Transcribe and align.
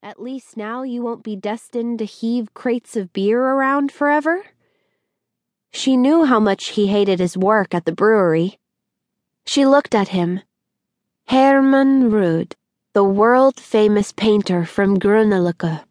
At 0.00 0.22
least 0.22 0.56
now 0.56 0.84
you 0.84 1.02
won't 1.02 1.24
be 1.24 1.34
destined 1.34 1.98
to 1.98 2.04
heave 2.04 2.54
crates 2.54 2.96
of 2.96 3.12
beer 3.12 3.42
around 3.42 3.90
forever? 3.90 4.44
She 5.72 5.96
knew 5.96 6.24
how 6.24 6.38
much 6.38 6.68
he 6.68 6.86
hated 6.86 7.18
his 7.18 7.36
work 7.36 7.74
at 7.74 7.84
the 7.84 7.92
brewery. 7.92 8.60
She 9.44 9.66
looked 9.66 9.96
at 9.96 10.08
him. 10.08 10.40
Hermann 11.26 12.10
Rod, 12.10 12.54
the 12.94 13.02
world 13.02 13.58
famous 13.58 14.12
painter 14.12 14.64
from 14.64 15.00
Grünerløkka, 15.00 15.84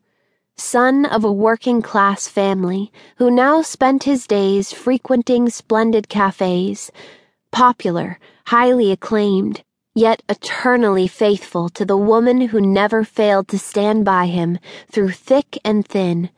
son 0.55 1.05
of 1.05 1.25
a 1.25 1.31
working 1.31 1.81
class 1.81 2.29
family 2.29 2.93
who 3.17 3.29
now 3.29 3.61
spent 3.61 4.03
his 4.03 4.25
days 4.25 4.71
frequenting 4.71 5.49
splendid 5.49 6.07
cafes, 6.07 6.91
popular, 7.51 8.19
highly 8.45 8.89
acclaimed 8.91 9.63
yet 9.97 10.21
eternally 10.29 11.07
faithful 11.07 11.69
to 11.69 11.83
the 11.83 11.97
woman 11.97 12.49
who 12.49 12.61
never 12.61 13.03
failed 13.03 13.47
to 13.47 13.57
stand 13.57 14.05
by 14.05 14.27
him 14.27 14.59
through 14.91 15.09
thick 15.09 15.57
and 15.65 15.87
thin, 15.87 16.29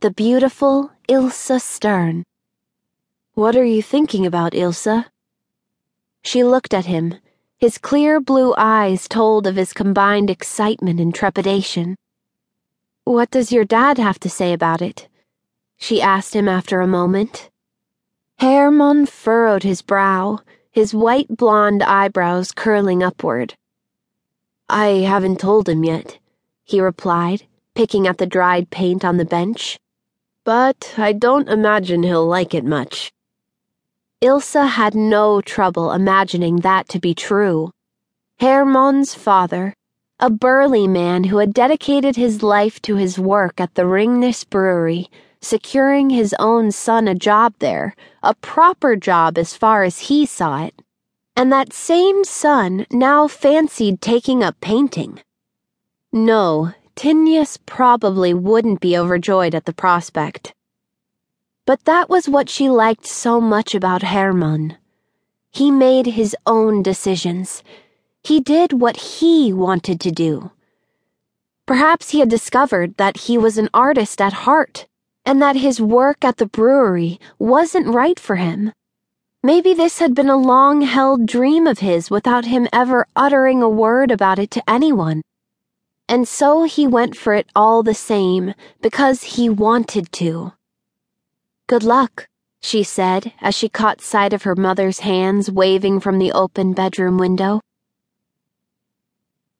the 0.00 0.10
beautiful 0.10 0.90
Ilse 1.06 1.62
Stern. 1.62 2.24
What 3.34 3.54
are 3.54 3.66
you 3.66 3.82
thinking 3.82 4.24
about, 4.24 4.54
Ilse? 4.54 5.04
She 6.24 6.42
looked 6.42 6.72
at 6.72 6.86
him. 6.86 7.16
His 7.58 7.76
clear 7.76 8.18
blue 8.18 8.54
eyes 8.56 9.06
told 9.08 9.46
of 9.46 9.56
his 9.56 9.74
combined 9.74 10.30
excitement 10.30 10.98
and 10.98 11.14
trepidation. 11.14 11.96
What 13.04 13.30
does 13.30 13.52
your 13.52 13.66
dad 13.66 13.98
have 13.98 14.18
to 14.20 14.30
say 14.30 14.54
about 14.54 14.80
it? 14.80 15.06
She 15.76 16.00
asked 16.00 16.34
him 16.34 16.48
after 16.48 16.80
a 16.80 16.86
moment. 16.86 17.50
Hermann 18.38 19.04
furrowed 19.04 19.64
his 19.64 19.82
brow 19.82 20.40
his 20.76 20.92
white 20.92 21.26
blonde 21.34 21.82
eyebrows 21.82 22.52
curling 22.52 23.02
upward. 23.02 23.54
I 24.68 25.08
haven't 25.08 25.40
told 25.40 25.70
him 25.70 25.84
yet, 25.84 26.18
he 26.64 26.82
replied, 26.82 27.44
picking 27.74 28.06
at 28.06 28.18
the 28.18 28.26
dried 28.26 28.68
paint 28.68 29.02
on 29.02 29.16
the 29.16 29.24
bench. 29.24 29.78
But 30.44 30.92
I 30.98 31.14
don't 31.14 31.48
imagine 31.48 32.02
he'll 32.02 32.26
like 32.26 32.52
it 32.52 32.62
much. 32.62 33.10
Ilse 34.20 34.52
had 34.52 34.94
no 34.94 35.40
trouble 35.40 35.92
imagining 35.92 36.56
that 36.56 36.90
to 36.90 36.98
be 36.98 37.14
true. 37.14 37.70
Hermann's 38.38 39.14
father, 39.14 39.72
a 40.20 40.28
burly 40.28 40.86
man 40.86 41.24
who 41.24 41.38
had 41.38 41.54
dedicated 41.54 42.16
his 42.16 42.42
life 42.42 42.82
to 42.82 42.96
his 42.96 43.18
work 43.18 43.62
at 43.62 43.76
the 43.76 43.86
Ringnes 43.86 44.44
Brewery, 44.44 45.08
securing 45.40 46.10
his 46.10 46.34
own 46.38 46.70
son 46.70 47.06
a 47.08 47.14
job 47.14 47.54
there, 47.58 47.94
a 48.22 48.34
proper 48.34 48.96
job 48.96 49.38
as 49.38 49.54
far 49.54 49.84
as 49.84 50.08
he 50.08 50.26
saw 50.26 50.64
it. 50.64 50.82
And 51.36 51.52
that 51.52 51.72
same 51.72 52.24
son 52.24 52.86
now 52.90 53.28
fancied 53.28 54.00
taking 54.00 54.42
up 54.42 54.60
painting. 54.60 55.20
No, 56.12 56.72
Tinius 56.96 57.58
probably 57.66 58.32
wouldn't 58.32 58.80
be 58.80 58.96
overjoyed 58.96 59.54
at 59.54 59.66
the 59.66 59.72
prospect. 59.72 60.54
But 61.66 61.84
that 61.84 62.08
was 62.08 62.28
what 62.28 62.48
she 62.48 62.70
liked 62.70 63.06
so 63.06 63.40
much 63.40 63.74
about 63.74 64.02
Hermann. 64.02 64.78
He 65.52 65.70
made 65.70 66.06
his 66.06 66.34
own 66.46 66.82
decisions. 66.82 67.62
He 68.22 68.40
did 68.40 68.72
what 68.72 68.96
he 68.96 69.52
wanted 69.52 70.00
to 70.00 70.10
do. 70.10 70.50
Perhaps 71.66 72.10
he 72.10 72.20
had 72.20 72.30
discovered 72.30 72.96
that 72.96 73.16
he 73.26 73.36
was 73.36 73.58
an 73.58 73.68
artist 73.74 74.20
at 74.20 74.32
heart 74.32 74.86
and 75.26 75.42
that 75.42 75.56
his 75.56 75.80
work 75.80 76.24
at 76.24 76.36
the 76.38 76.46
brewery 76.46 77.20
wasn't 77.38 77.92
right 77.92 78.18
for 78.18 78.36
him. 78.36 78.72
Maybe 79.42 79.74
this 79.74 79.98
had 79.98 80.14
been 80.14 80.30
a 80.30 80.36
long 80.36 80.80
held 80.80 81.26
dream 81.26 81.66
of 81.66 81.80
his 81.80 82.10
without 82.10 82.46
him 82.46 82.68
ever 82.72 83.06
uttering 83.14 83.62
a 83.62 83.68
word 83.68 84.10
about 84.10 84.38
it 84.38 84.50
to 84.52 84.70
anyone. 84.70 85.22
And 86.08 86.26
so 86.26 86.62
he 86.62 86.86
went 86.86 87.16
for 87.16 87.34
it 87.34 87.50
all 87.54 87.82
the 87.82 87.94
same, 87.94 88.54
because 88.80 89.34
he 89.34 89.48
wanted 89.48 90.12
to. 90.12 90.52
Good 91.66 91.82
luck, 91.82 92.28
she 92.60 92.84
said 92.84 93.32
as 93.40 93.56
she 93.56 93.68
caught 93.68 94.00
sight 94.00 94.32
of 94.32 94.44
her 94.44 94.54
mother's 94.54 95.00
hands 95.00 95.50
waving 95.50 95.98
from 95.98 96.20
the 96.20 96.30
open 96.30 96.72
bedroom 96.72 97.18
window. 97.18 97.60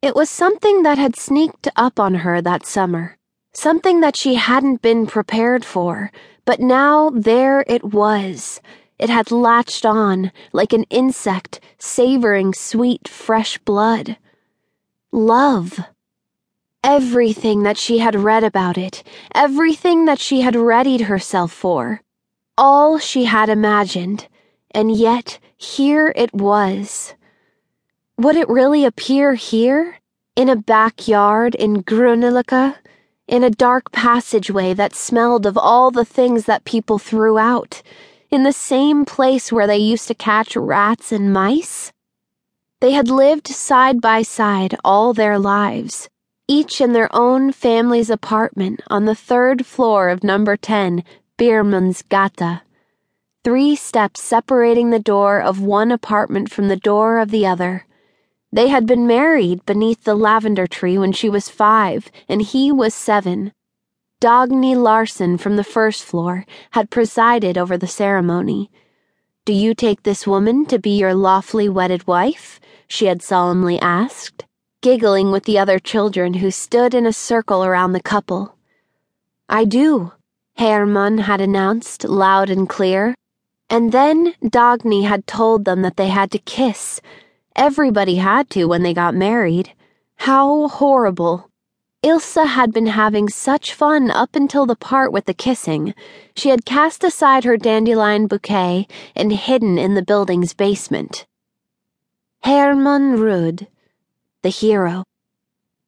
It 0.01 0.15
was 0.15 0.31
something 0.31 0.85
that 0.85 0.99
had 0.99 1.17
sneaked 1.17 1.67
up 1.75 1.99
on 1.99 2.15
her 2.17 2.41
that 2.41 2.65
summer. 2.65 3.16
Something 3.57 4.01
that 4.01 4.17
she 4.17 4.35
hadn't 4.35 4.83
been 4.83 5.07
prepared 5.07 5.65
for, 5.65 6.13
but 6.45 6.61
now 6.61 7.09
there 7.09 7.65
it 7.67 7.83
was. 7.83 8.61
It 8.99 9.09
had 9.09 9.31
latched 9.31 9.87
on 9.87 10.31
like 10.53 10.75
an 10.75 10.85
insect 10.91 11.61
savoring 11.79 12.53
sweet, 12.53 13.09
fresh 13.09 13.57
blood. 13.57 14.19
Love. 15.11 15.81
Everything 16.85 17.63
that 17.63 17.79
she 17.79 17.97
had 17.97 18.15
read 18.15 18.45
about 18.45 18.77
it, 18.77 19.03
everything 19.35 20.05
that 20.05 20.19
she 20.19 20.43
had 20.43 20.55
readied 20.55 21.09
herself 21.09 21.51
for, 21.51 22.03
all 22.59 22.99
she 22.99 23.25
had 23.25 23.49
imagined, 23.49 24.29
and 24.73 24.95
yet 24.95 25.39
here 25.57 26.13
it 26.15 26.35
was. 26.35 27.15
Would 28.19 28.37
it 28.37 28.51
really 28.51 28.85
appear 28.85 29.33
here? 29.33 29.97
In 30.37 30.51
a 30.51 30.57
backyard 30.57 31.55
in 31.55 31.83
Grünerløkka? 31.83 32.77
In 33.29 33.43
a 33.43 33.51
dark 33.51 33.91
passageway 33.93 34.73
that 34.75 34.95
smelled 34.95 35.47
of 35.47 35.59
all 35.59 35.91
the 35.91 36.05
things 36.05 36.45
that 36.45 36.65
people 36.65 36.99
threw 36.99 37.39
out, 37.39 37.83
in 38.31 38.43
the 38.43 38.53
same 38.53 39.05
place 39.05 39.51
where 39.53 39.67
they 39.67 39.77
used 39.77 40.09
to 40.09 40.15
catch 40.15 40.57
rats 40.57 41.13
and 41.13 41.33
mice? 41.33 41.93
They 42.81 42.93
had 42.93 43.09
lived 43.09 43.49
side 43.49 44.01
by 44.01 44.23
side 44.23 44.77
all 44.85 45.13
their 45.13 45.39
lives, 45.39 46.09
each 46.47 46.81
in 46.81 46.93
their 46.93 47.09
own 47.15 47.53
family's 47.53 48.11
apartment 48.11 48.81
on 48.89 49.05
the 49.05 49.15
third 49.15 49.67
floor 49.67 50.09
of 50.09 50.23
number 50.23 50.57
10, 50.57 51.03
Biermann's 51.37 52.03
Gata. 52.03 52.63
Three 53.43 53.77
steps 53.77 54.23
separating 54.23 54.91
the 54.91 54.99
door 54.99 55.41
of 55.41 55.61
one 55.61 55.91
apartment 55.91 56.51
from 56.51 56.69
the 56.69 56.77
door 56.77 57.19
of 57.19 57.31
the 57.31 57.47
other. 57.47 57.87
They 58.53 58.69
had 58.69 58.87
been 58.87 59.07
married 59.07 59.67
beneath 59.67 60.05
the 60.05 60.15
lavender 60.15 60.67
tree 60.67 60.97
when 60.97 61.13
she 61.13 61.29
was 61.29 61.49
five 61.49 62.11
and 62.29 62.41
he 62.41 62.71
was 62.71 62.95
seven. 62.95 63.53
Dagny 64.21 64.75
Larson 64.75 65.37
from 65.37 65.57
the 65.57 65.65
first 65.65 66.05
floor 66.05 66.47
had 66.71 66.91
presided 66.91 67.59
over 67.59 67.77
the 67.77 67.87
ceremony. 67.87 68.71
Do 69.45 69.53
you 69.53 69.75
take 69.75 70.03
this 70.03 70.27
woman 70.27 70.65
to 70.67 70.79
be 70.79 70.99
your 70.99 71.15
lawfully 71.15 71.69
wedded 71.69 72.07
wife? 72.07 72.61
she 72.89 73.07
had 73.07 73.21
solemnly 73.21 73.79
asked, 73.81 74.45
giggling 74.81 75.33
with 75.33 75.45
the 75.45 75.59
other 75.59 75.79
children 75.79 76.35
who 76.35 76.51
stood 76.51 76.95
in 76.95 77.05
a 77.05 77.13
circle 77.13 77.65
around 77.65 77.93
the 77.93 78.01
couple. 78.01 78.57
I 79.49 79.65
do, 79.65 80.13
Hermann 80.57 81.19
had 81.19 81.41
announced 81.41 82.05
loud 82.05 82.49
and 82.49 82.69
clear. 82.69 83.15
And 83.69 83.93
then 83.93 84.35
Dagny 84.43 85.05
had 85.05 85.27
told 85.27 85.65
them 85.65 85.83
that 85.83 85.97
they 85.97 86.09
had 86.09 86.31
to 86.31 86.39
kiss 86.39 87.01
Everybody 87.57 88.17
had 88.17 88.51
to 88.51 88.67
when 88.67 88.83
they 88.83 88.93
got 88.93 89.15
married. 89.15 89.73
How 90.17 90.69
horrible. 90.69 91.51
Ilse 92.03 92.35
had 92.35 92.71
been 92.71 92.89
having 92.89 93.31
such 93.31 93.73
fun 93.73 94.11
up 94.11 94.37
until 94.37 94.67
the 94.67 94.77
part 94.77 95.11
with 95.11 95.25
the 95.25 95.33
kissing. 95.33 95.95
She 96.35 96.51
had 96.51 96.67
cast 96.67 97.03
aside 97.03 97.45
her 97.45 97.57
dandelion 97.57 98.27
bouquet 98.27 98.87
and 99.17 99.33
hidden 99.33 99.79
in 99.79 99.95
the 99.95 100.05
building's 100.05 100.53
basement. 100.53 101.27
Hermann 102.43 103.19
Rod, 103.19 103.69
the 104.43 104.51
hero. 104.51 105.05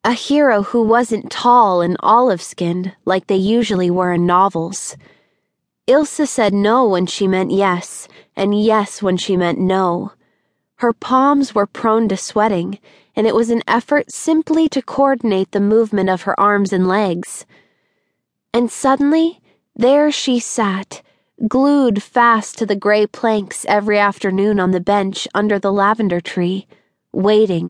A 0.03 0.13
hero 0.13 0.63
who 0.63 0.83
wasn't 0.83 1.31
tall 1.31 1.83
and 1.83 1.99
olive 2.01 2.41
skinned 2.41 2.97
like 3.05 3.27
they 3.27 3.37
usually 3.37 3.91
were 3.91 4.15
in 4.15 4.25
novels. 4.25 4.97
Ilse 5.87 6.31
said 6.31 6.55
no 6.55 6.89
when 6.89 7.05
she 7.05 7.29
meant 7.29 7.51
yes, 7.51 8.09
and 8.35 8.59
yes 8.59 9.03
when 9.03 9.19
she 9.19 9.37
meant 9.37 9.59
no. 9.59 10.13
Her 10.79 10.93
palms 10.93 11.57
were 11.57 11.67
prone 11.67 12.09
to 12.09 12.17
sweating, 12.17 12.79
and 13.17 13.27
it 13.27 13.35
was 13.35 13.51
an 13.51 13.65
effort 13.67 14.13
simply 14.13 14.69
to 14.69 14.81
coordinate 14.81 15.51
the 15.51 15.61
movement 15.61 16.09
of 16.09 16.23
her 16.23 16.39
arms 16.39 16.73
and 16.73 16.87
legs. 16.87 17.45
And 18.55 18.71
suddenly, 18.71 19.41
there 19.75 20.13
she 20.13 20.39
sat, 20.39 21.03
glued 21.49 22.01
fast 22.01 22.59
to 22.59 22.67
the 22.67 22.77
gray 22.77 23.09
planks 23.09 23.67
every 23.69 23.99
afternoon 23.99 24.61
on 24.61 24.71
the 24.71 24.79
bench 24.79 25.27
under 25.35 25.59
the 25.59 25.73
lavender 25.73 26.21
tree, 26.21 26.69
waiting. 27.13 27.69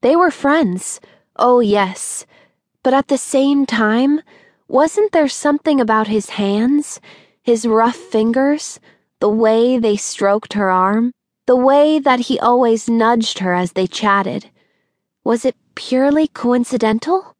They 0.00 0.16
were 0.16 0.32
friends, 0.32 1.00
oh 1.36 1.60
yes, 1.60 2.26
but 2.82 2.92
at 2.92 3.06
the 3.06 3.18
same 3.18 3.66
time, 3.66 4.20
wasn't 4.66 5.12
there 5.12 5.28
something 5.28 5.80
about 5.80 6.08
his 6.08 6.30
hands, 6.30 7.00
his 7.40 7.68
rough 7.68 7.94
fingers, 7.94 8.80
the 9.20 9.28
way 9.28 9.78
they 9.78 9.96
stroked 9.96 10.54
her 10.54 10.70
arm? 10.70 11.12
The 11.46 11.56
way 11.56 12.00
that 12.00 12.20
he 12.26 12.40
always 12.40 12.88
nudged 12.88 13.38
her 13.38 13.54
as 13.54 13.72
they 13.72 13.86
chatted. 13.86 14.50
Was 15.22 15.44
it 15.44 15.56
purely 15.74 16.26
coincidental? 16.26 17.36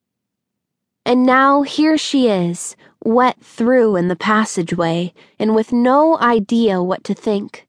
And 1.05 1.25
now 1.25 1.63
here 1.63 1.99
she 1.99 2.29
is, 2.29 2.77
wet 3.05 3.41
through 3.41 3.97
in 3.97 4.09
the 4.09 4.17
passageway, 4.17 5.13
and 5.39 5.55
with 5.55 5.73
no 5.73 6.19
idea 6.19 6.83
what 6.83 7.05
to 7.05 7.15
think. 7.15 7.67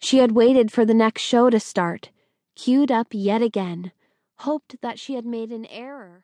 She 0.00 0.18
had 0.18 0.32
waited 0.32 0.72
for 0.72 0.84
the 0.84 0.94
next 0.94 1.22
show 1.22 1.50
to 1.50 1.60
start, 1.60 2.10
queued 2.56 2.90
up 2.90 3.08
yet 3.10 3.42
again, 3.42 3.92
hoped 4.38 4.80
that 4.82 4.98
she 4.98 5.14
had 5.14 5.26
made 5.26 5.52
an 5.52 5.66
error. 5.66 6.18